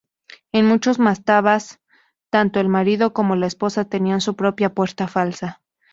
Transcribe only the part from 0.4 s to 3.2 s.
En muchos mastabas, tanto el marido